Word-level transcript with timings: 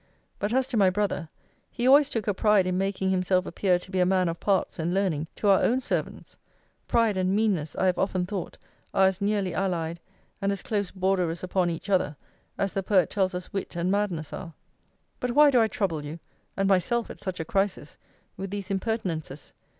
But 0.39 0.51
as 0.51 0.65
to 0.69 0.77
my 0.77 0.89
brother, 0.89 1.29
he 1.69 1.85
always 1.87 2.09
took 2.09 2.25
a 2.27 2.33
pride 2.33 2.65
in 2.65 2.75
making 2.75 3.11
himself 3.11 3.45
appear 3.45 3.77
to 3.77 3.91
be 3.91 3.99
a 3.99 4.03
man 4.07 4.29
of 4.29 4.39
parts 4.39 4.79
and 4.79 4.95
learning 4.95 5.27
to 5.35 5.49
our 5.49 5.61
own 5.61 5.79
servants. 5.79 6.37
Pride 6.87 7.17
and 7.17 7.35
meanness, 7.35 7.75
I 7.75 7.85
have 7.85 7.99
often 7.99 8.25
thought, 8.25 8.57
are 8.95 9.05
as 9.05 9.21
nearly 9.21 9.53
allied, 9.53 9.99
and 10.41 10.51
as 10.51 10.63
close 10.63 10.89
borderers 10.89 11.43
upon 11.43 11.69
each 11.69 11.87
other, 11.87 12.15
as 12.57 12.73
the 12.73 12.81
poet 12.81 13.11
tells 13.11 13.35
us 13.35 13.53
wit 13.53 13.75
and 13.75 13.91
madness 13.91 14.33
are. 14.33 14.55
But 15.19 15.33
why 15.33 15.51
do 15.51 15.61
I 15.61 15.67
trouble 15.67 16.03
you 16.03 16.17
(and 16.57 16.67
myself, 16.67 17.11
at 17.11 17.19
such 17.19 17.39
a 17.39 17.45
crisis) 17.45 17.99
with 18.37 18.49
these 18.49 18.71
impertinences? 18.71 19.53